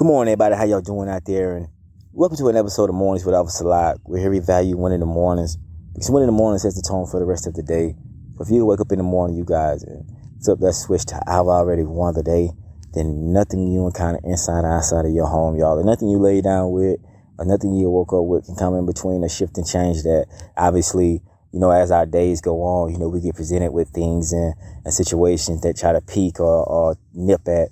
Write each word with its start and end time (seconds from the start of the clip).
Good 0.00 0.06
morning, 0.06 0.32
everybody. 0.32 0.54
How 0.54 0.64
y'all 0.64 0.80
doing 0.80 1.10
out 1.10 1.26
there? 1.26 1.58
And 1.58 1.68
welcome 2.14 2.38
to 2.38 2.48
an 2.48 2.56
episode 2.56 2.88
of 2.88 2.94
Mornings 2.94 3.26
with 3.26 3.34
Officer 3.34 3.64
Lot. 3.64 3.98
We're 4.04 4.16
here 4.16 4.32
to 4.32 4.40
value 4.40 4.74
one 4.74 4.92
in 4.92 5.00
the 5.00 5.04
mornings 5.04 5.58
because 5.92 6.10
one 6.10 6.22
in 6.22 6.26
the 6.26 6.32
mornings 6.32 6.62
sets 6.62 6.74
the 6.74 6.80
tone 6.80 7.06
for 7.06 7.20
the 7.20 7.26
rest 7.26 7.46
of 7.46 7.52
the 7.52 7.62
day. 7.62 7.94
If 8.40 8.48
you 8.48 8.64
wake 8.64 8.80
up 8.80 8.92
in 8.92 8.96
the 8.96 9.04
morning, 9.04 9.36
you 9.36 9.44
guys, 9.44 9.82
and 9.82 10.08
flip 10.42 10.58
that 10.60 10.72
switch 10.72 11.04
to 11.12 11.20
I've 11.26 11.44
already 11.52 11.82
won 11.82 12.14
the 12.14 12.22
day, 12.22 12.48
then 12.94 13.34
nothing 13.34 13.70
you 13.70 13.84
encounter 13.84 14.20
inside 14.24 14.64
or 14.64 14.72
outside 14.72 15.04
of 15.04 15.12
your 15.12 15.26
home, 15.26 15.58
y'all, 15.58 15.76
and 15.76 15.84
nothing 15.84 16.08
you 16.08 16.16
lay 16.16 16.40
down 16.40 16.72
with 16.72 16.98
or 17.36 17.44
nothing 17.44 17.74
you 17.74 17.90
woke 17.90 18.14
up 18.14 18.24
with 18.24 18.46
can 18.46 18.56
come 18.56 18.74
in 18.76 18.86
between 18.86 19.22
a 19.22 19.28
shift 19.28 19.58
and 19.58 19.66
change 19.66 20.02
that. 20.04 20.24
Obviously, 20.56 21.20
you 21.52 21.60
know, 21.60 21.72
as 21.72 21.90
our 21.90 22.06
days 22.06 22.40
go 22.40 22.62
on, 22.62 22.90
you 22.90 22.98
know, 22.98 23.10
we 23.10 23.20
get 23.20 23.34
presented 23.34 23.72
with 23.72 23.90
things 23.90 24.32
and, 24.32 24.54
and 24.82 24.94
situations 24.94 25.60
that 25.60 25.76
try 25.76 25.92
to 25.92 26.00
peak 26.00 26.40
or, 26.40 26.64
or 26.64 26.96
nip 27.12 27.46
at 27.46 27.68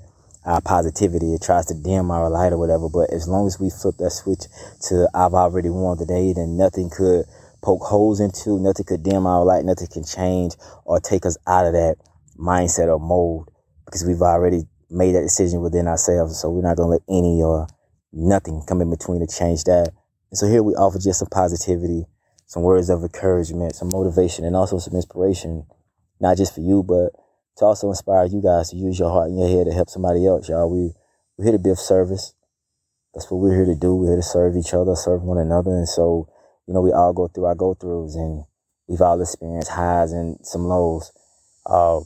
our 0.49 0.63
positivity. 0.63 1.35
It 1.35 1.43
tries 1.43 1.67
to 1.67 1.75
dim 1.75 2.11
our 2.11 2.31
light 2.31 2.53
or 2.53 2.59
whatever. 2.59 2.89
But 2.89 3.13
as 3.13 3.29
long 3.29 3.47
as 3.47 3.61
we 3.61 3.69
flip 3.71 3.97
that 3.99 4.11
switch 4.11 4.49
to 4.89 5.09
I've 5.15 5.35
already 5.35 5.69
won 5.69 5.99
the 5.99 6.07
day, 6.07 6.33
then 6.33 6.57
nothing 6.57 6.89
could 6.91 7.27
poke 7.63 7.83
holes 7.83 8.19
into, 8.19 8.59
nothing 8.59 8.87
could 8.87 9.03
dim 9.03 9.27
our 9.27 9.45
light, 9.45 9.65
nothing 9.65 9.89
can 9.93 10.05
change 10.05 10.55
or 10.85 11.01
take 11.01 11.27
us 11.27 11.37
out 11.47 11.67
of 11.67 11.75
that 11.75 11.97
mindset 12.39 12.89
or 12.89 12.99
mold 12.99 13.51
because 13.85 14.05
we've 14.05 14.23
already 14.23 14.63
made 14.91 15.15
that 15.15 15.23
decision 15.23 15.61
within 15.61 15.87
ourselves. 15.87 16.41
So 16.41 16.51
we're 16.51 16.63
not 16.63 16.77
going 16.77 16.89
to 16.89 16.93
let 16.93 17.03
any 17.09 17.43
or 17.43 17.67
nothing 18.13 18.63
come 18.67 18.81
in 18.81 18.91
between 18.91 19.21
to 19.21 19.27
change 19.27 19.65
that. 19.65 19.93
And 20.31 20.39
so 20.39 20.47
here 20.47 20.63
we 20.63 20.73
offer 20.75 20.99
just 20.99 21.19
some 21.19 21.29
positivity, 21.29 22.07
some 22.47 22.63
words 22.63 22.89
of 22.89 23.03
encouragement, 23.03 23.77
some 23.77 23.91
motivation, 23.93 24.47
and 24.47 24.57
also 24.57 24.79
some 24.79 24.95
inspiration, 24.95 25.67
not 26.21 26.39
just 26.39 26.55
for 26.55 26.61
you, 26.61 26.83
but 26.83 27.13
to 27.59 27.65
also 27.65 27.89
inspire 27.89 28.27
you 28.27 28.41
guys 28.41 28.71
to 28.71 28.77
use 28.77 28.99
your 28.99 29.11
heart 29.11 29.31
and 29.31 29.39
your 29.39 29.49
head 29.49 29.67
to 29.67 29.73
help 29.73 29.91
somebody 29.91 30.27
else, 30.27 30.49
y'all. 30.49 30.71
We 30.71 30.93
we're 31.37 31.45
here 31.45 31.53
to 31.53 31.59
be 31.59 31.71
of 31.71 31.79
service. 31.79 32.35
That's 33.15 33.31
what 33.31 33.39
we're 33.39 33.55
here 33.55 33.67
to 33.67 33.75
do. 33.75 33.95
We're 33.95 34.09
here 34.09 34.17
to 34.17 34.23
serve 34.23 34.57
each 34.57 34.75
other, 34.75 34.95
serve 34.95 35.23
one 35.23 35.39
another. 35.39 35.71
And 35.71 35.89
so, 35.89 36.29
you 36.67 36.75
know, 36.75 36.81
we 36.81 36.93
all 36.93 37.13
go 37.13 37.29
through 37.29 37.47
our 37.47 37.55
go 37.55 37.75
throughs 37.75 38.15
and 38.15 38.45
we've 38.87 39.01
all 39.01 39.21
experienced 39.21 39.71
highs 39.71 40.13
and 40.13 40.39
some 40.43 40.65
lows. 40.65 41.13
Uh, 41.67 42.01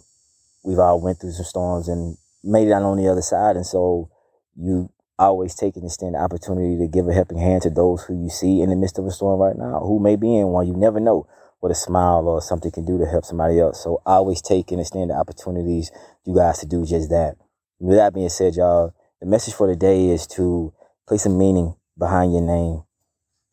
we've 0.65 0.79
all 0.79 1.01
went 1.01 1.21
through 1.21 1.33
some 1.33 1.45
storms 1.45 1.89
and 1.89 2.17
made 2.45 2.69
it 2.69 2.73
out 2.73 2.83
on 2.83 2.98
the 2.98 3.09
other 3.09 3.23
side. 3.23 3.57
And 3.57 3.67
so 3.67 4.11
you 4.57 4.91
always 5.19 5.55
take 5.55 5.77
and 5.77 5.85
extend 5.85 6.15
the 6.15 6.19
opportunity 6.19 6.79
to 6.79 6.89
give 6.89 7.09
a 7.09 7.15
helping 7.15 7.39
hand 7.39 7.63
to 7.63 7.71
those 7.71 8.05
who 8.05 8.23
you 8.23 8.29
see 8.29 8.61
in 8.61 8.71
the 8.71 8.77
midst 8.77 8.98
of 8.98 9.07
a 9.07 9.11
storm 9.11 9.41
right 9.41 9.57
now, 9.57 9.81
who 9.81 9.98
may 9.98 10.17
be 10.17 10.37
in 10.37 10.48
one. 10.48 10.67
You 10.67 10.77
never 10.77 11.01
know 11.01 11.27
what 11.63 11.71
a 11.71 11.77
smile 11.77 12.27
or 12.27 12.43
something 12.43 12.73
can 12.73 12.85
do 12.85 12.99
to 12.99 13.07
help 13.07 13.25
somebody 13.25 13.61
else. 13.61 13.85
So 13.85 14.03
always 14.05 14.43
take 14.43 14.73
and 14.73 14.81
extend 14.81 15.11
the 15.11 15.15
opportunities 15.15 15.93
you 16.27 16.35
guys 16.35 16.59
to 16.59 16.67
do 16.67 16.85
just 16.85 17.09
that. 17.11 17.37
With 17.79 17.99
that 17.99 18.13
being 18.13 18.29
said, 18.31 18.57
y'all, 18.57 18.93
the 19.21 19.27
message 19.27 19.55
for 19.55 19.69
today 19.69 20.09
is 20.09 20.27
to 20.39 20.75
place 21.07 21.25
a 21.25 21.29
meaning 21.29 21.77
behind 21.97 22.33
your 22.33 22.43
name, 22.43 22.83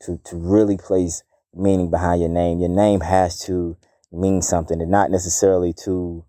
to, 0.01 0.19
to 0.25 0.35
really 0.35 0.75
place 0.75 1.21
meaning 1.53 1.91
behind 1.91 2.19
your 2.19 2.31
name. 2.31 2.59
Your 2.59 2.69
name 2.69 3.01
has 3.01 3.45
to 3.45 3.77
mean 4.11 4.41
something 4.41 4.81
and 4.81 4.89
not 4.89 5.11
necessarily 5.11 5.71
to, 5.83 6.25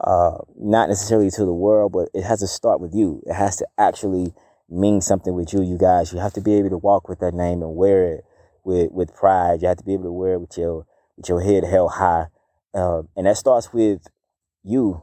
uh, 0.00 0.38
not 0.58 0.88
necessarily 0.88 1.30
to 1.30 1.44
the 1.44 1.54
world, 1.54 1.92
but 1.92 2.08
it 2.14 2.24
has 2.24 2.40
to 2.40 2.48
start 2.48 2.80
with 2.80 2.96
you. 2.96 3.22
It 3.26 3.34
has 3.34 3.54
to 3.58 3.66
actually 3.78 4.34
mean 4.68 5.00
something 5.00 5.34
with 5.34 5.52
you, 5.52 5.62
you 5.62 5.78
guys. 5.78 6.12
You 6.12 6.18
have 6.18 6.32
to 6.32 6.40
be 6.40 6.54
able 6.54 6.70
to 6.70 6.78
walk 6.78 7.08
with 7.08 7.20
that 7.20 7.32
name 7.32 7.62
and 7.62 7.76
wear 7.76 8.12
it 8.12 8.24
with, 8.64 8.90
with 8.90 9.14
pride. 9.14 9.62
You 9.62 9.68
have 9.68 9.78
to 9.78 9.84
be 9.84 9.94
able 9.94 10.06
to 10.06 10.12
wear 10.12 10.32
it 10.32 10.40
with 10.40 10.58
your 10.58 10.84
with 11.16 11.28
your 11.28 11.40
head 11.40 11.64
held 11.64 11.92
high. 11.92 12.26
Uh, 12.74 13.02
and 13.16 13.26
that 13.26 13.36
starts 13.36 13.72
with 13.72 14.06
you 14.62 15.02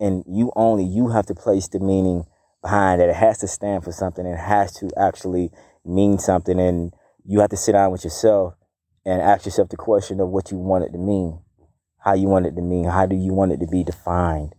and 0.00 0.24
you 0.26 0.52
only. 0.54 0.84
You 0.84 1.08
have 1.08 1.26
to 1.26 1.34
place 1.34 1.68
the 1.68 1.80
meaning 1.80 2.24
behind 2.62 3.00
it. 3.00 3.08
It 3.08 3.16
has 3.16 3.38
to 3.38 3.48
stand 3.48 3.84
for 3.84 3.92
something. 3.92 4.26
It 4.26 4.38
has 4.38 4.72
to 4.74 4.90
actually 4.96 5.50
mean 5.84 6.18
something. 6.18 6.58
And 6.58 6.92
you 7.24 7.40
have 7.40 7.50
to 7.50 7.56
sit 7.56 7.72
down 7.72 7.90
with 7.90 8.04
yourself 8.04 8.54
and 9.04 9.22
ask 9.22 9.46
yourself 9.46 9.68
the 9.68 9.76
question 9.76 10.20
of 10.20 10.28
what 10.28 10.50
you 10.50 10.58
want 10.58 10.84
it 10.84 10.92
to 10.92 10.98
mean, 10.98 11.40
how 11.98 12.14
you 12.14 12.28
want 12.28 12.46
it 12.46 12.54
to 12.56 12.62
mean, 12.62 12.84
how 12.84 13.06
do 13.06 13.16
you 13.16 13.32
want 13.32 13.52
it 13.52 13.60
to 13.60 13.66
be 13.66 13.84
defined. 13.84 14.54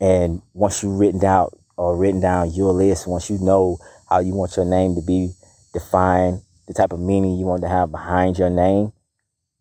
And 0.00 0.42
once 0.52 0.82
you've 0.82 0.98
written 0.98 1.24
out 1.24 1.58
or 1.76 1.96
written 1.96 2.20
down 2.20 2.52
your 2.52 2.72
list, 2.72 3.06
once 3.06 3.30
you 3.30 3.38
know 3.38 3.78
how 4.08 4.20
you 4.20 4.34
want 4.34 4.56
your 4.56 4.66
name 4.66 4.94
to 4.96 5.02
be 5.02 5.32
defined, 5.72 6.42
the 6.66 6.74
type 6.74 6.92
of 6.92 7.00
meaning 7.00 7.36
you 7.36 7.46
want 7.46 7.62
to 7.62 7.68
have 7.68 7.90
behind 7.90 8.38
your 8.38 8.50
name, 8.50 8.92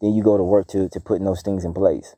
then 0.04 0.14
you 0.14 0.22
go 0.22 0.38
to 0.38 0.44
work 0.44 0.68
to 0.68 0.90
to 0.90 1.00
putting 1.00 1.26
those 1.26 1.42
things 1.42 1.64
in 1.64 1.74
place. 1.74 2.16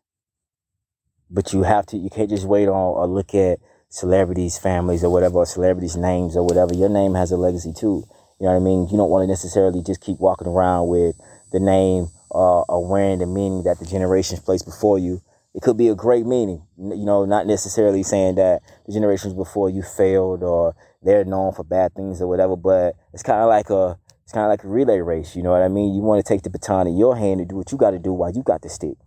But 1.29 1.53
you 1.53 1.63
have 1.63 1.85
to 1.87 1.97
you 1.97 2.09
can't 2.09 2.29
just 2.29 2.45
wait 2.45 2.67
on 2.67 2.73
or 2.73 3.07
look 3.07 3.35
at 3.35 3.59
celebrities, 3.89 4.57
families 4.57 5.03
or 5.03 5.11
whatever, 5.11 5.37
or 5.37 5.45
celebrities' 5.45 5.95
names 5.95 6.35
or 6.35 6.43
whatever. 6.43 6.73
Your 6.73 6.89
name 6.89 7.13
has 7.13 7.31
a 7.31 7.37
legacy 7.37 7.73
too. 7.73 8.03
You 8.39 8.47
know 8.47 8.53
what 8.53 8.57
I 8.57 8.59
mean? 8.59 8.87
You 8.89 8.97
don't 8.97 9.09
want 9.09 9.23
to 9.23 9.27
necessarily 9.27 9.81
just 9.83 10.01
keep 10.01 10.19
walking 10.19 10.47
around 10.47 10.87
with 10.87 11.15
the 11.51 11.59
name 11.59 12.09
uh, 12.31 12.61
or 12.61 12.89
wearing 12.89 13.19
the 13.19 13.27
meaning 13.27 13.63
that 13.63 13.79
the 13.79 13.85
generations 13.85 14.41
placed 14.41 14.65
before 14.65 14.99
you. 14.99 15.21
It 15.53 15.61
could 15.61 15.77
be 15.77 15.87
a 15.87 15.95
great 15.95 16.25
meaning, 16.25 16.63
you 16.77 17.05
know, 17.05 17.23
not 17.23 17.47
necessarily 17.47 18.03
saying 18.03 18.35
that 18.35 18.61
the 18.85 18.91
generations 18.91 19.33
before 19.33 19.69
you 19.69 19.83
failed 19.83 20.43
or 20.43 20.75
they're 21.01 21.23
known 21.23 21.53
for 21.53 21.63
bad 21.63 21.93
things 21.93 22.21
or 22.21 22.27
whatever, 22.27 22.57
but 22.57 22.95
it's 23.13 23.23
kind 23.23 23.39
of 23.41 23.47
like 23.47 23.69
a 23.69 23.97
it's 24.25 24.33
kind 24.33 24.45
of 24.45 24.49
like 24.49 24.63
a 24.63 24.67
relay 24.67 24.97
race. 25.01 25.35
You 25.35 25.43
know 25.43 25.51
what 25.51 25.61
I 25.61 25.67
mean? 25.67 25.93
You 25.93 26.01
want 26.01 26.25
to 26.25 26.27
take 26.27 26.41
the 26.41 26.49
baton 26.49 26.87
in 26.87 26.97
your 26.97 27.15
hand 27.15 27.41
and 27.41 27.47
do 27.47 27.55
what 27.55 27.71
you 27.71 27.77
got 27.77 27.91
to 27.91 27.99
do 27.99 28.11
while 28.11 28.31
you 28.31 28.41
got 28.41 28.63
the 28.63 28.69
stick. 28.69 28.97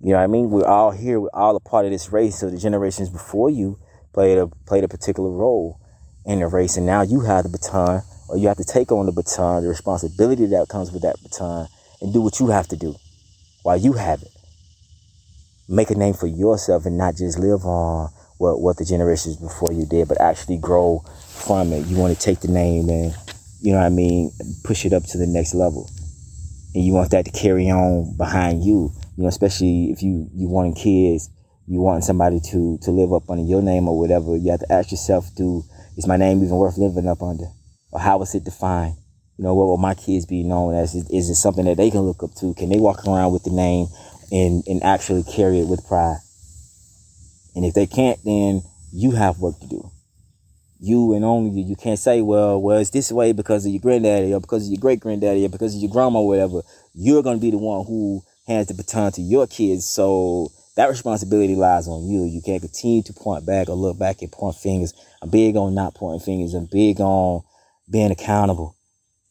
You 0.00 0.12
know 0.12 0.18
what 0.18 0.22
I 0.22 0.26
mean? 0.28 0.50
We're 0.50 0.64
all 0.64 0.92
here. 0.92 1.18
We're 1.18 1.34
all 1.34 1.56
a 1.56 1.60
part 1.60 1.84
of 1.84 1.90
this 1.90 2.12
race. 2.12 2.38
So 2.38 2.48
the 2.48 2.58
generations 2.58 3.10
before 3.10 3.50
you 3.50 3.76
played 4.14 4.38
a 4.38 4.46
played 4.66 4.84
a 4.84 4.88
particular 4.88 5.28
role 5.28 5.80
in 6.24 6.38
the 6.38 6.46
race, 6.46 6.76
and 6.76 6.86
now 6.86 7.02
you 7.02 7.22
have 7.22 7.42
the 7.42 7.48
baton, 7.48 8.02
or 8.28 8.38
you 8.38 8.46
have 8.46 8.58
to 8.58 8.64
take 8.64 8.92
on 8.92 9.06
the 9.06 9.12
baton, 9.12 9.64
the 9.64 9.68
responsibility 9.68 10.46
that 10.46 10.68
comes 10.68 10.92
with 10.92 11.02
that 11.02 11.16
baton, 11.20 11.66
and 12.00 12.12
do 12.12 12.20
what 12.20 12.38
you 12.38 12.46
have 12.46 12.68
to 12.68 12.76
do 12.76 12.94
while 13.64 13.76
you 13.76 13.94
have 13.94 14.22
it. 14.22 14.30
Make 15.68 15.90
a 15.90 15.96
name 15.96 16.14
for 16.14 16.28
yourself, 16.28 16.86
and 16.86 16.96
not 16.96 17.16
just 17.16 17.36
live 17.36 17.64
on 17.64 18.10
what 18.36 18.60
what 18.60 18.76
the 18.76 18.84
generations 18.84 19.34
before 19.34 19.72
you 19.72 19.86
did, 19.86 20.06
but 20.06 20.20
actually 20.20 20.58
grow 20.58 21.02
from 21.26 21.72
it. 21.72 21.86
You 21.86 21.96
want 21.96 22.16
to 22.16 22.20
take 22.24 22.38
the 22.38 22.46
name 22.46 22.88
and 22.90 23.12
you 23.60 23.72
know 23.72 23.78
what 23.78 23.86
I 23.86 23.90
mean, 23.90 24.32
push 24.62 24.84
it 24.84 24.92
up 24.92 25.04
to 25.04 25.18
the 25.18 25.26
next 25.26 25.54
level. 25.54 25.90
And 26.74 26.84
you 26.84 26.92
want 26.92 27.10
that 27.10 27.24
to 27.24 27.30
carry 27.30 27.70
on 27.70 28.16
behind 28.16 28.64
you, 28.64 28.92
you 29.16 29.22
know, 29.22 29.28
especially 29.28 29.90
if 29.90 30.02
you, 30.02 30.28
you 30.34 30.48
want 30.48 30.76
kids, 30.76 31.30
you 31.66 31.80
want 31.80 32.04
somebody 32.04 32.40
to, 32.50 32.78
to 32.82 32.90
live 32.90 33.12
up 33.12 33.28
under 33.28 33.42
your 33.42 33.62
name 33.62 33.88
or 33.88 33.98
whatever. 33.98 34.36
You 34.36 34.52
have 34.52 34.60
to 34.60 34.72
ask 34.72 34.90
yourself, 34.90 35.34
do, 35.34 35.64
is 35.96 36.06
my 36.06 36.16
name 36.16 36.42
even 36.42 36.56
worth 36.56 36.78
living 36.78 37.08
up 37.08 37.22
under? 37.22 37.46
Or 37.90 38.00
how 38.00 38.22
is 38.22 38.34
it 38.34 38.44
defined? 38.44 38.96
You 39.38 39.44
know, 39.44 39.54
what 39.54 39.66
will 39.66 39.76
my 39.76 39.94
kids 39.94 40.26
be 40.26 40.42
known 40.44 40.74
as? 40.74 40.94
Is, 40.94 41.08
is 41.10 41.30
it 41.30 41.36
something 41.36 41.64
that 41.64 41.76
they 41.76 41.90
can 41.90 42.00
look 42.00 42.22
up 42.22 42.34
to? 42.36 42.54
Can 42.54 42.68
they 42.68 42.78
walk 42.78 43.06
around 43.06 43.32
with 43.32 43.44
the 43.44 43.50
name 43.50 43.86
and, 44.30 44.62
and 44.66 44.82
actually 44.82 45.24
carry 45.24 45.60
it 45.60 45.68
with 45.68 45.86
pride? 45.86 46.18
And 47.54 47.64
if 47.64 47.74
they 47.74 47.86
can't, 47.86 48.18
then 48.24 48.62
you 48.92 49.12
have 49.12 49.40
work 49.40 49.58
to 49.60 49.66
do 49.66 49.90
you 50.80 51.14
and 51.14 51.24
only 51.24 51.50
you. 51.60 51.68
You 51.68 51.76
can't 51.76 51.98
say, 51.98 52.22
well, 52.22 52.60
well, 52.60 52.78
it's 52.78 52.90
this 52.90 53.10
way 53.10 53.32
because 53.32 53.66
of 53.66 53.72
your 53.72 53.80
granddaddy 53.80 54.32
or 54.32 54.40
because 54.40 54.66
of 54.66 54.72
your 54.72 54.80
great 54.80 55.00
granddaddy 55.00 55.44
or 55.44 55.48
because 55.48 55.74
of 55.74 55.80
your 55.80 55.90
grandma 55.90 56.20
or 56.20 56.28
whatever. 56.28 56.62
You're 56.94 57.22
going 57.22 57.36
to 57.36 57.40
be 57.40 57.50
the 57.50 57.58
one 57.58 57.84
who 57.86 58.22
hands 58.46 58.68
the 58.68 58.74
baton 58.74 59.12
to 59.12 59.22
your 59.22 59.46
kids. 59.46 59.86
So 59.86 60.50
that 60.76 60.88
responsibility 60.88 61.54
lies 61.54 61.88
on 61.88 62.06
you. 62.06 62.24
You 62.24 62.40
can't 62.40 62.62
continue 62.62 63.02
to 63.02 63.12
point 63.12 63.44
back 63.44 63.68
or 63.68 63.74
look 63.74 63.98
back 63.98 64.22
and 64.22 64.30
point 64.30 64.56
fingers. 64.56 64.94
I'm 65.20 65.30
big 65.30 65.56
on 65.56 65.74
not 65.74 65.94
pointing 65.94 66.24
fingers. 66.24 66.54
I'm 66.54 66.66
big 66.66 67.00
on 67.00 67.42
being 67.90 68.10
accountable 68.10 68.76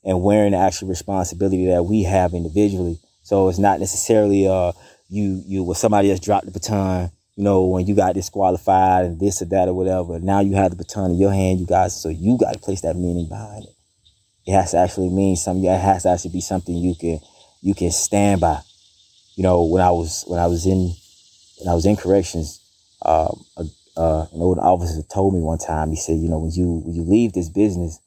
and 0.03 0.22
wearing 0.22 0.52
the 0.52 0.58
actual 0.58 0.90
responsibility 0.90 1.68
that 1.68 1.84
we 1.84 2.03
have 2.03 2.34
individually. 2.34 3.00
So 3.24 3.50
it's 3.50 3.59
not 3.59 3.79
necessarily, 3.79 4.47
uh, 4.47 4.74
you, 5.09 5.41
you, 5.46 5.64
when 5.64 5.75
somebody 5.75 6.12
else 6.12 6.19
dropped 6.19 6.46
the 6.46 6.52
baton, 6.52 7.12
you 7.37 7.43
know, 7.43 7.65
when 7.65 7.85
you 7.85 7.93
got 7.93 8.15
disqualified 8.15 9.05
and 9.05 9.19
this 9.19 9.43
or 9.43 9.45
that 9.45 9.67
or 9.67 9.73
whatever. 9.75 10.19
Now 10.19 10.39
you 10.39 10.55
have 10.55 10.71
the 10.71 10.75
baton 10.75 11.11
in 11.11 11.19
your 11.19 11.31
hand, 11.31 11.59
you 11.59 11.67
guys. 11.67 12.01
So 12.01 12.09
you 12.09 12.35
got 12.35 12.53
to 12.53 12.59
place 12.59 12.81
that 12.81 12.95
meaning 12.95 13.29
behind 13.29 13.66
it. 13.66 13.75
It 14.47 14.53
has 14.53 14.72
to 14.72 14.78
actually 14.78 15.09
mean 15.09 15.35
something. 15.35 15.63
It 15.63 15.79
has 15.79 16.03
to 16.03 16.09
actually 16.09 16.31
be 16.31 16.41
something 16.41 16.75
you 16.75 16.95
can 16.95 17.19
you 17.61 17.75
can 17.75 17.91
stand 17.91 18.41
by. 18.41 18.59
You 19.35 19.43
know, 19.43 19.63
when 19.66 19.84
I 19.84 19.91
was 19.91 20.23
when 20.25 20.39
I 20.39 20.47
was 20.47 20.66
in 20.66 20.95
when 21.59 21.69
I 21.69 21.75
was 21.75 21.85
in 21.85 21.95
corrections, 21.95 22.59
um, 23.03 23.45
uh, 23.55 23.66
uh, 23.95 24.25
an 24.33 24.41
old 24.41 24.57
officer 24.57 25.03
told 25.03 25.35
me 25.35 25.40
one 25.40 25.59
time. 25.59 25.91
He 25.91 25.95
said, 25.95 26.17
you 26.17 26.29
know, 26.29 26.40
when 26.40 26.51
you 26.51 26.81
when 26.83 26.95
you 26.95 27.03
leave 27.03 27.33
this 27.33 27.49
business, 27.49 27.99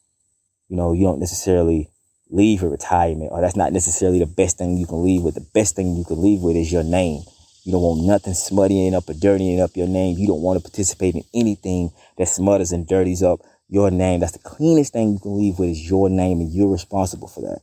you 0.69 0.77
know, 0.77 0.93
you 0.93 1.05
don't 1.05 1.21
necessarily 1.21 1.89
leave 2.31 2.61
for 2.61 2.69
retirement, 2.69 3.31
or 3.31 3.41
that's 3.41 3.57
not 3.57 3.73
necessarily 3.73 4.19
the 4.19 4.27
best 4.27 4.59
thing 4.59 4.77
you 4.77 4.87
can 4.87 5.05
leave 5.05 5.23
with. 5.23 5.37
The 5.37 5.47
best 5.55 5.77
thing 5.77 5.95
you 5.95 6.05
can 6.05 6.21
leave 6.21 6.41
with 6.41 6.57
is 6.57 6.73
your 6.73 6.83
name 6.83 7.23
you 7.71 7.77
don't 7.77 7.83
want 7.83 8.07
nothing 8.07 8.35
smuttying 8.35 8.95
up 8.95 9.09
or 9.09 9.15
dirtying 9.15 9.61
up 9.61 9.77
your 9.77 9.89
name. 9.89 10.19
You 10.19 10.29
don't 10.29 10.43
want 10.43 10.59
to 10.59 10.69
participate 10.69 11.15
in 11.17 11.25
anything 11.35 11.93
that 12.19 12.29
smutters 12.29 12.73
and 12.73 12.87
dirties 12.89 13.23
up 13.23 13.41
your 13.69 13.91
name. 13.93 14.21
That's 14.21 14.33
the 14.33 14.41
cleanest 14.41 14.93
thing 14.95 15.13
you 15.15 15.21
can 15.21 15.39
leave 15.39 15.59
with 15.59 15.71
is 15.71 15.89
your 15.89 16.11
name 16.11 16.41
and 16.41 16.53
you're 16.53 16.73
responsible 16.73 17.29
for 17.29 17.43
that. 17.43 17.61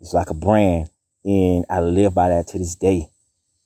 It's 0.00 0.14
like 0.14 0.30
a 0.30 0.34
brand 0.34 0.90
and 1.24 1.66
I 1.70 1.80
live 1.80 2.14
by 2.14 2.30
that 2.30 2.48
to 2.48 2.58
this 2.58 2.76
day. 2.76 3.10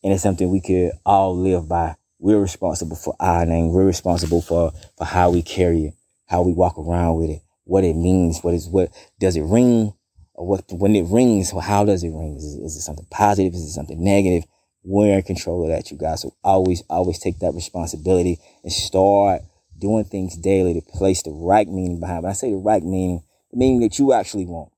And 0.05 0.13
it's 0.13 0.23
something 0.25 0.51
we 0.51 0.61
could 0.61 0.93
all 1.07 1.37
live 1.37 1.69
by. 1.69 1.97
We're 2.21 2.41
responsible 2.41 2.97
for 2.97 3.17
our 3.21 3.47
name. 3.47 3.73
We're 3.73 3.87
responsible 3.87 4.43
for, 4.43 4.73
for 4.97 5.05
how 5.07 5.31
we 5.31 5.43
carry 5.43 5.87
it. 5.87 5.95
how 6.27 6.43
we 6.43 6.53
walk 6.53 6.79
around 6.79 7.17
with 7.17 7.31
it, 7.31 7.43
what 7.65 7.85
it 7.85 7.97
means, 7.97 8.41
what 8.43 8.55
is 8.55 8.69
what 8.69 8.91
does 9.21 9.37
it 9.37 9.43
ring, 9.43 9.95
or 10.35 10.47
what 10.47 10.65
when 10.71 10.97
it 10.97 11.07
rings, 11.07 11.53
how 11.61 11.85
does 11.85 12.05
it 12.05 12.11
ring? 12.11 12.37
Is, 12.37 12.45
is 12.45 12.77
it 12.77 12.83
something 12.83 13.07
positive? 13.11 13.55
Is 13.55 13.65
it 13.65 13.73
something 13.73 14.03
negative? 14.03 14.45
We're 14.91 15.19
in 15.19 15.23
control 15.23 15.65
of 15.65 15.69
that, 15.69 15.91
you 15.91 15.99
guys. 15.99 16.23
So 16.23 16.35
always, 16.43 16.83
always 16.89 17.19
take 17.19 17.41
that 17.41 17.53
responsibility 17.53 18.39
and 18.65 18.73
start 18.73 19.43
doing 19.79 20.07
things 20.07 20.35
daily 20.35 20.73
to 20.73 20.81
place 20.81 21.23
the 21.23 21.31
right 21.31 21.69
meaning 21.69 22.01
behind. 22.01 22.23
When 22.23 22.31
I 22.31 22.33
say 22.33 22.51
the 22.51 22.57
right 22.57 22.83
meaning, 22.83 23.23
the 23.51 23.59
meaning 23.59 23.81
that 23.81 23.99
you 23.99 24.15
actually 24.15 24.47
want. 24.47 24.73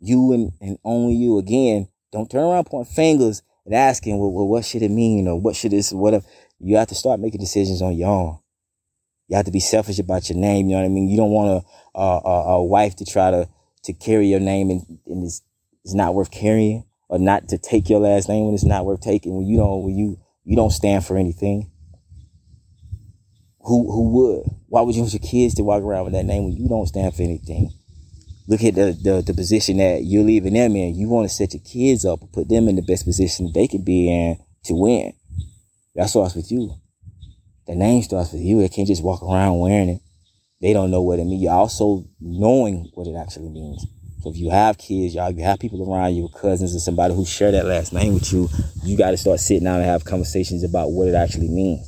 You 0.00 0.34
and, 0.34 0.52
and 0.60 0.76
only 0.84 1.14
you. 1.14 1.38
Again, 1.38 1.88
don't 2.12 2.30
turn 2.30 2.42
around 2.42 2.64
pointing 2.66 2.92
fingers 2.92 3.40
and 3.64 3.74
asking, 3.74 4.18
well, 4.18 4.30
well, 4.30 4.46
what 4.46 4.66
should 4.66 4.82
it 4.82 4.90
mean 4.90 5.28
or 5.28 5.40
what 5.40 5.56
should 5.56 5.72
this, 5.72 5.90
whatever. 5.90 6.26
You 6.58 6.76
have 6.76 6.88
to 6.88 6.94
start 6.94 7.20
making 7.20 7.40
decisions 7.40 7.80
on 7.80 7.96
your 7.96 8.10
own. 8.10 8.38
You 9.28 9.36
have 9.36 9.46
to 9.46 9.50
be 9.50 9.60
selfish 9.60 9.98
about 9.98 10.28
your 10.28 10.36
name. 10.36 10.68
You 10.68 10.76
know 10.76 10.82
what 10.82 10.86
I 10.86 10.90
mean? 10.90 11.08
You 11.08 11.16
don't 11.16 11.30
want 11.30 11.64
a, 11.94 11.98
a, 11.98 12.28
a 12.28 12.62
wife 12.62 12.96
to 12.96 13.06
try 13.06 13.30
to, 13.30 13.48
to 13.84 13.94
carry 13.94 14.26
your 14.26 14.40
name 14.40 14.68
and, 14.68 14.98
and 15.06 15.24
it's, 15.24 15.40
it's 15.84 15.94
not 15.94 16.14
worth 16.14 16.30
carrying 16.30 16.84
or 17.08 17.18
not 17.18 17.48
to 17.48 17.58
take 17.58 17.88
your 17.88 18.00
last 18.00 18.28
name 18.28 18.46
when 18.46 18.54
it's 18.54 18.64
not 18.64 18.84
worth 18.84 19.00
taking, 19.00 19.36
when 19.36 19.46
you 19.46 19.58
don't, 19.58 19.84
when 19.84 19.96
you, 19.96 20.18
you 20.44 20.56
don't 20.56 20.70
stand 20.70 21.04
for 21.04 21.16
anything. 21.16 21.70
Who, 23.60 23.90
who 23.90 24.08
would? 24.14 24.44
Why 24.68 24.82
would 24.82 24.94
you 24.94 25.02
want 25.02 25.14
your 25.14 25.20
kids 25.20 25.54
to 25.54 25.62
walk 25.62 25.82
around 25.82 26.04
with 26.04 26.14
that 26.14 26.26
name 26.26 26.44
when 26.44 26.56
you 26.56 26.68
don't 26.68 26.86
stand 26.86 27.14
for 27.14 27.22
anything? 27.22 27.72
Look 28.46 28.62
at 28.62 28.74
the, 28.74 28.92
the, 29.02 29.22
the 29.22 29.32
position 29.32 29.78
that 29.78 30.02
you're 30.04 30.22
leaving 30.22 30.52
them 30.52 30.76
in. 30.76 30.94
You 30.94 31.08
want 31.08 31.28
to 31.28 31.34
set 31.34 31.54
your 31.54 31.62
kids 31.62 32.04
up 32.04 32.20
and 32.20 32.32
put 32.32 32.48
them 32.48 32.68
in 32.68 32.76
the 32.76 32.82
best 32.82 33.06
position 33.06 33.50
they 33.54 33.66
can 33.66 33.82
be 33.82 34.12
in 34.12 34.38
to 34.64 34.74
win. 34.74 35.14
That 35.94 36.10
starts 36.10 36.34
with 36.34 36.50
you. 36.52 36.74
The 37.66 37.74
name 37.74 38.02
starts 38.02 38.32
with 38.32 38.42
you. 38.42 38.60
They 38.60 38.68
can't 38.68 38.88
just 38.88 39.02
walk 39.02 39.22
around 39.22 39.60
wearing 39.60 39.88
it. 39.88 40.00
They 40.60 40.72
don't 40.72 40.90
know 40.90 41.00
what 41.00 41.18
it 41.18 41.24
means. 41.24 41.42
You're 41.42 41.52
also 41.52 42.04
knowing 42.20 42.90
what 42.94 43.06
it 43.06 43.16
actually 43.16 43.48
means. 43.48 43.86
So 44.24 44.30
if 44.30 44.38
you 44.38 44.48
have 44.48 44.78
kids, 44.78 45.14
y'all, 45.14 45.30
you 45.30 45.44
have 45.44 45.58
people 45.58 45.86
around 45.86 46.14
you, 46.14 46.30
cousins 46.30 46.74
or 46.74 46.78
somebody 46.78 47.14
who 47.14 47.26
share 47.26 47.52
that 47.52 47.66
last 47.66 47.92
name 47.92 48.14
with 48.14 48.32
you, 48.32 48.48
you 48.82 48.96
got 48.96 49.10
to 49.10 49.18
start 49.18 49.38
sitting 49.38 49.64
down 49.64 49.80
and 49.80 49.84
have 49.84 50.06
conversations 50.06 50.64
about 50.64 50.92
what 50.92 51.08
it 51.08 51.14
actually 51.14 51.48
means 51.48 51.86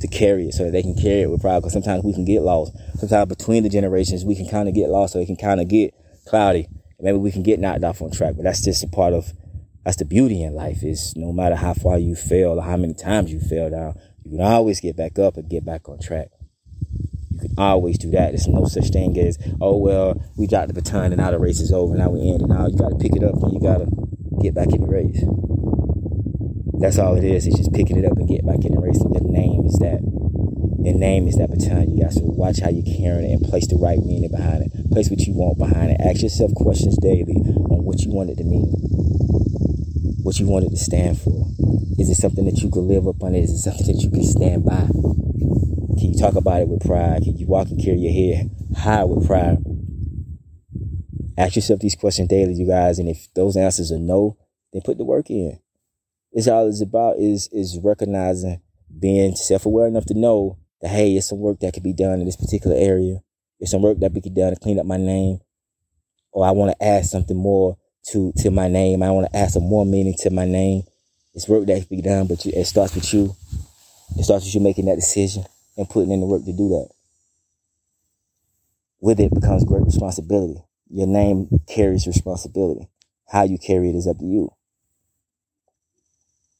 to 0.00 0.06
carry 0.06 0.46
it 0.46 0.54
so 0.54 0.62
that 0.62 0.70
they 0.70 0.82
can 0.82 0.94
carry 0.94 1.22
it 1.22 1.26
with 1.28 1.40
pride. 1.40 1.58
Because 1.58 1.72
sometimes 1.72 2.04
we 2.04 2.12
can 2.12 2.24
get 2.24 2.42
lost. 2.42 2.72
Sometimes 3.00 3.28
between 3.28 3.64
the 3.64 3.68
generations, 3.68 4.24
we 4.24 4.36
can 4.36 4.46
kind 4.48 4.68
of 4.68 4.76
get 4.76 4.90
lost, 4.90 5.14
so 5.14 5.18
it 5.18 5.26
can 5.26 5.34
kind 5.34 5.60
of 5.60 5.66
get 5.66 5.92
cloudy. 6.24 6.68
Maybe 7.00 7.18
we 7.18 7.32
can 7.32 7.42
get 7.42 7.58
knocked 7.58 7.82
off 7.82 8.00
on 8.00 8.12
track, 8.12 8.34
but 8.36 8.44
that's 8.44 8.62
just 8.62 8.84
a 8.84 8.88
part 8.88 9.12
of. 9.12 9.32
That's 9.84 9.96
the 9.96 10.04
beauty 10.04 10.44
in 10.44 10.54
life 10.54 10.84
is 10.84 11.14
no 11.16 11.32
matter 11.32 11.56
how 11.56 11.74
far 11.74 11.98
you 11.98 12.14
fail 12.14 12.60
or 12.60 12.62
how 12.62 12.76
many 12.76 12.94
times 12.94 13.32
you 13.32 13.40
fell 13.40 13.70
down, 13.70 13.98
you 14.22 14.36
can 14.36 14.40
always 14.40 14.80
get 14.80 14.96
back 14.96 15.18
up 15.18 15.36
and 15.36 15.50
get 15.50 15.64
back 15.64 15.88
on 15.88 15.98
track. 15.98 16.28
Can 17.60 17.68
always 17.68 17.98
do 17.98 18.10
that. 18.12 18.32
There's 18.32 18.48
no 18.48 18.64
such 18.64 18.88
thing 18.88 19.18
as, 19.20 19.36
oh 19.60 19.76
well, 19.76 20.16
we 20.38 20.46
dropped 20.46 20.68
the 20.68 20.74
baton 20.74 21.12
and 21.12 21.18
now 21.18 21.30
the 21.30 21.38
race 21.38 21.60
is 21.60 21.72
over. 21.72 21.92
Now 21.94 22.08
we 22.08 22.32
end 22.32 22.40
it. 22.40 22.48
Now 22.48 22.64
you 22.66 22.72
gotta 22.72 22.96
pick 22.96 23.12
it 23.12 23.22
up 23.22 23.36
and 23.36 23.52
you 23.52 23.60
gotta 23.60 23.84
get 24.40 24.56
back 24.56 24.72
in 24.72 24.80
the 24.80 24.88
race. 24.88 25.20
That's 26.80 26.96
all 26.96 27.20
it 27.20 27.24
is. 27.24 27.46
It's 27.46 27.58
just 27.60 27.76
picking 27.76 27.98
it 28.00 28.08
up 28.08 28.16
and 28.16 28.24
get 28.26 28.48
back 28.48 28.64
in 28.64 28.72
the 28.72 28.80
race. 28.80 28.96
And 29.04 29.12
your 29.12 29.28
name 29.28 29.68
is 29.68 29.76
that. 29.84 30.00
Your 30.80 30.96
name 30.96 31.28
is 31.28 31.36
that 31.36 31.52
baton. 31.52 31.92
You 31.92 32.08
got 32.08 32.16
to 32.16 32.24
watch 32.24 32.64
how 32.64 32.72
you're 32.72 32.96
carrying 32.96 33.28
it 33.28 33.36
and 33.36 33.44
place 33.44 33.68
the 33.68 33.76
right 33.76 34.00
meaning 34.00 34.32
behind 34.32 34.64
it. 34.64 34.72
Place 34.88 35.12
what 35.12 35.20
you 35.28 35.36
want 35.36 35.60
behind 35.60 35.92
it. 35.92 36.00
Ask 36.00 36.24
yourself 36.24 36.56
questions 36.56 36.96
daily 36.96 37.36
on 37.44 37.84
what 37.84 38.00
you 38.00 38.08
want 38.08 38.32
it 38.32 38.40
to 38.40 38.44
mean. 38.48 38.72
What 40.24 40.40
you 40.40 40.48
want 40.48 40.64
it 40.64 40.72
to 40.72 40.80
stand 40.80 41.20
for. 41.20 41.44
Is 42.00 42.08
it 42.08 42.16
something 42.16 42.48
that 42.48 42.64
you 42.64 42.72
can 42.72 42.88
live 42.88 43.04
up 43.04 43.20
on? 43.20 43.36
Is 43.36 43.52
it 43.52 43.60
something 43.60 43.84
that 43.84 44.00
you 44.00 44.08
can 44.08 44.24
stand 44.24 44.64
by? 44.64 44.88
Can 45.98 46.12
you 46.12 46.18
talk 46.18 46.34
about 46.34 46.62
it 46.62 46.68
with 46.68 46.86
pride? 46.86 47.22
Can 47.22 47.36
you 47.36 47.46
walk 47.46 47.68
and 47.68 47.82
carry 47.82 47.98
your 47.98 48.12
head 48.12 48.50
high 48.76 49.04
with 49.04 49.26
pride? 49.26 49.58
Ask 51.36 51.56
yourself 51.56 51.80
these 51.80 51.96
questions 51.96 52.28
daily, 52.28 52.54
you 52.54 52.66
guys. 52.66 52.98
And 52.98 53.08
if 53.08 53.32
those 53.34 53.56
answers 53.56 53.90
are 53.92 53.98
no, 53.98 54.36
then 54.72 54.82
put 54.82 54.98
the 54.98 55.04
work 55.04 55.30
in 55.30 55.58
it's 56.32 56.48
all 56.48 56.68
it's 56.68 56.82
about 56.82 57.18
is 57.18 57.48
is 57.52 57.78
recognizing 57.82 58.60
being 58.98 59.34
self-aware 59.34 59.86
enough 59.86 60.04
to 60.06 60.14
know 60.14 60.58
that 60.80 60.88
hey, 60.88 61.16
it's 61.16 61.28
some 61.28 61.38
work 61.38 61.60
that 61.60 61.74
could 61.74 61.82
be 61.82 61.92
done 61.92 62.20
in 62.20 62.26
this 62.26 62.36
particular 62.36 62.76
area. 62.76 63.20
It's 63.58 63.70
some 63.70 63.82
work 63.82 63.98
that 64.00 64.12
could 64.12 64.22
be 64.22 64.30
done 64.30 64.54
to 64.54 64.58
clean 64.58 64.78
up 64.78 64.86
my 64.86 64.96
name. 64.96 65.40
Or 66.32 66.46
I 66.46 66.52
want 66.52 66.72
to 66.72 66.84
add 66.84 67.04
something 67.04 67.36
more 67.36 67.76
to 68.10 68.32
to 68.38 68.50
my 68.50 68.68
name. 68.68 69.02
I 69.02 69.10
want 69.10 69.30
to 69.30 69.36
add 69.36 69.50
some 69.50 69.64
more 69.64 69.84
meaning 69.84 70.14
to 70.20 70.30
my 70.30 70.46
name. 70.46 70.82
It's 71.34 71.48
work 71.48 71.66
that 71.66 71.86
can 71.86 71.96
be 71.96 72.02
done, 72.02 72.26
but 72.26 72.44
you, 72.44 72.52
it 72.54 72.64
starts 72.64 72.94
with 72.94 73.12
you. 73.12 73.34
It 74.18 74.24
starts 74.24 74.44
with 74.44 74.54
you 74.54 74.60
making 74.60 74.86
that 74.86 74.96
decision 74.96 75.44
and 75.80 75.88
putting 75.88 76.12
in 76.12 76.20
the 76.20 76.26
work 76.26 76.44
to 76.44 76.52
do 76.52 76.68
that. 76.68 76.90
With 79.00 79.18
it 79.18 79.32
becomes 79.32 79.64
great 79.64 79.82
responsibility. 79.82 80.62
Your 80.90 81.06
name 81.06 81.48
carries 81.66 82.06
responsibility. 82.06 82.90
How 83.26 83.44
you 83.44 83.56
carry 83.56 83.88
it 83.88 83.94
is 83.94 84.06
up 84.06 84.18
to 84.18 84.26
you. 84.26 84.52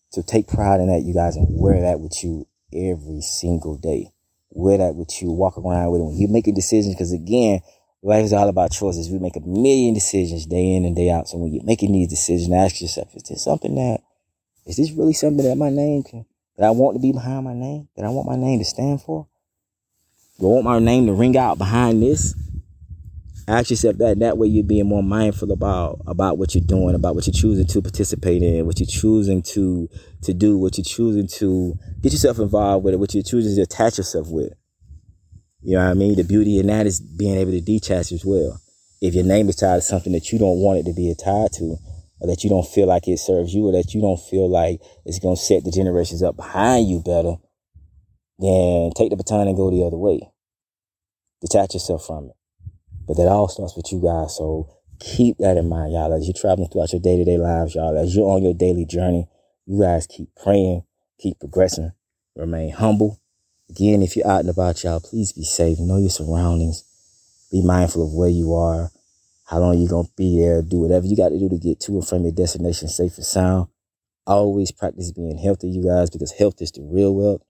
So 0.09 0.23
take 0.23 0.49
pride 0.49 0.81
in 0.81 0.89
that, 0.89 1.03
you 1.03 1.13
guys, 1.13 1.37
and 1.37 1.47
wear 1.51 1.83
that 1.83 2.01
with 2.01 2.25
you 2.25 2.47
every 2.73 3.21
single 3.21 3.77
day. 3.77 4.11
Wear 4.53 4.79
that 4.79 4.95
with 4.95 5.21
you. 5.21 5.31
Walk 5.31 5.59
around 5.59 5.91
with 5.91 6.01
it 6.01 6.05
when 6.05 6.17
you 6.17 6.27
make 6.27 6.49
a 6.49 6.53
decision. 6.53 6.93
Because 6.93 7.13
again, 7.13 7.61
life 8.03 8.25
is 8.25 8.33
all 8.33 8.49
about 8.49 8.73
choices. 8.73 9.11
We 9.11 9.19
make 9.19 9.37
a 9.37 9.41
million 9.41 9.93
decisions 9.93 10.47
day 10.47 10.75
in 10.75 10.87
and 10.87 10.97
day 10.97 11.11
out. 11.11 11.29
So 11.29 11.37
when 11.37 11.53
you're 11.53 11.63
making 11.63 11.93
these 11.93 12.09
decisions, 12.09 12.55
ask 12.55 12.81
yourself, 12.81 13.15
is 13.15 13.25
this 13.25 13.45
something 13.45 13.75
that, 13.75 14.01
is 14.65 14.79
this 14.79 14.93
really 14.93 15.13
something 15.13 15.45
that 15.45 15.57
my 15.57 15.69
name 15.69 16.05
can, 16.05 16.25
that 16.61 16.67
I 16.67 16.71
want 16.73 16.95
to 16.95 17.01
be 17.01 17.11
behind 17.11 17.45
my 17.45 17.55
name? 17.55 17.89
That 17.97 18.05
I 18.05 18.11
want 18.11 18.29
my 18.29 18.37
name 18.37 18.59
to 18.59 18.67
stand 18.67 19.01
for? 19.01 19.27
Do 20.39 20.47
I 20.47 20.51
want 20.51 20.65
my 20.65 20.79
name 20.79 21.07
to 21.07 21.15
ring 21.15 21.37
out 21.37 21.57
behind 21.57 22.03
this? 22.03 22.35
ask 23.49 23.71
yourself 23.71 23.97
that 23.97 24.19
that 24.21 24.39
way 24.39 24.47
you're 24.47 24.63
being 24.63 24.87
more 24.87 25.03
mindful 25.03 25.51
about 25.51 26.01
about 26.07 26.39
what 26.39 26.55
you're 26.55 26.63
doing 26.63 26.95
about 26.95 27.17
what 27.17 27.27
you're 27.27 27.35
choosing 27.35 27.67
to 27.67 27.83
participate 27.83 28.43
in 28.43 28.65
what 28.65 28.79
you're 28.79 28.87
choosing 28.87 29.43
to 29.43 29.89
to 30.23 30.33
do 30.33 30.57
what 30.57 30.79
you're 30.79 30.85
choosing 30.85 31.27
to 31.27 31.75
get 32.01 32.13
yourself 32.13 32.39
involved 32.39 32.85
with 32.85 32.95
what 32.95 33.13
you're 33.13 33.25
choosing 33.25 33.57
to 33.57 33.63
attach 33.63 33.99
yourself 33.99 34.29
with 34.31 34.53
you 35.63 35.75
know 35.75 35.83
what 35.83 35.91
i 35.91 35.95
mean 35.95 36.15
the 36.15 36.23
beauty 36.23 36.61
in 36.61 36.69
that 36.69 36.87
is 36.87 37.01
being 37.01 37.37
able 37.37 37.51
to 37.51 37.61
detach 37.61 38.13
as 38.13 38.25
well 38.25 38.61
if 39.01 39.15
your 39.15 39.25
name 39.25 39.49
is 39.49 39.57
tied 39.57 39.77
to 39.77 39.83
something 39.83 40.13
that 40.13 40.31
you 40.31 40.39
don't 40.39 40.59
want 40.59 40.79
it 40.79 40.85
to 40.85 40.93
be 40.93 41.13
tied 41.19 41.51
to 41.51 41.77
that 42.29 42.45
you 42.45 42.51
don't 42.51 42.67
feel 42.67 42.87
like 42.87 43.09
it 43.09 43.19
serves 43.19 43.55
you 43.55 43.67
or 43.67 43.73
that 43.73 43.95
you 43.95 44.01
don't 44.01 44.21
feel 44.21 44.49
like 44.49 44.81
it's 45.05 45.19
going 45.19 45.37
to 45.37 45.43
set 45.43 45.65
the 45.65 45.71
generations 45.71 46.23
up 46.23 46.37
behind 46.37 46.89
you 46.89 47.01
better 47.01 47.37
then 48.39 48.91
take 48.97 49.11
the 49.11 49.17
baton 49.17 49.49
and 49.49 49.57
go 49.57 49.71
the 49.71 49.85
other 49.85 49.97
way 49.97 50.21
detach 51.41 51.75
yourself 51.75 52.05
from 52.07 52.27
it 52.27 52.37
but 53.11 53.17
that 53.17 53.27
all 53.27 53.49
starts 53.49 53.75
with 53.77 53.91
you 53.91 54.01
guys. 54.01 54.37
So 54.37 54.69
keep 55.01 55.39
that 55.39 55.57
in 55.57 55.69
mind, 55.69 55.95
y'all. 55.95 56.13
As 56.13 56.29
you're 56.29 56.41
traveling 56.41 56.69
throughout 56.69 56.93
your 56.93 57.01
day 57.01 57.17
to 57.17 57.25
day 57.25 57.39
lives, 57.39 57.75
y'all, 57.75 57.99
as 57.99 58.15
you're 58.15 58.31
on 58.31 58.45
your 58.45 58.55
daily 58.55 58.85
journey, 58.85 59.27
you 59.67 59.81
guys 59.81 60.07
keep 60.07 60.29
praying, 60.41 60.85
keep 61.19 61.41
progressing, 61.41 61.91
remain 62.37 62.71
humble. 62.71 63.21
Again, 63.69 64.03
if 64.03 64.15
you're 64.15 64.29
out 64.29 64.43
and 64.43 64.49
about, 64.49 64.85
y'all, 64.85 65.01
please 65.01 65.33
be 65.33 65.43
safe. 65.43 65.81
Know 65.81 65.99
your 65.99 66.11
surroundings. 66.11 66.85
Be 67.51 67.63
mindful 67.63 68.07
of 68.07 68.15
where 68.15 68.29
you 68.29 68.55
are, 68.55 68.93
how 69.51 69.59
long 69.59 69.77
you're 69.77 69.89
going 69.89 70.07
to 70.07 70.13
be 70.17 70.41
there. 70.41 70.63
Do 70.63 70.79
whatever 70.79 71.07
you 71.07 71.17
got 71.17 71.31
to 71.31 71.39
do 71.39 71.49
to 71.49 71.59
get 71.59 71.81
to 71.81 71.93
and 71.93 72.07
from 72.07 72.23
your 72.23 72.33
destination 72.33 72.87
safe 72.87 73.17
and 73.17 73.27
sound. 73.27 73.67
Always 74.25 74.71
practice 74.71 75.11
being 75.11 75.39
healthy, 75.39 75.69
you 75.69 75.83
guys, 75.83 76.09
because 76.09 76.31
health 76.31 76.63
is 76.63 76.71
the 76.71 76.83
real 76.83 77.13
wealth. 77.13 77.43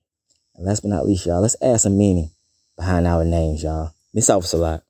And 0.56 0.64
last 0.66 0.80
but 0.80 0.88
not 0.88 1.06
least, 1.06 1.26
y'all, 1.26 1.42
let's 1.42 1.56
add 1.60 1.80
some 1.80 1.98
meaning 1.98 2.30
behind 2.74 3.06
our 3.06 3.24
names, 3.24 3.62
y'all. 3.62 3.92
Miss 4.14 4.30
Officer 4.30 4.56
Lot. 4.56 4.82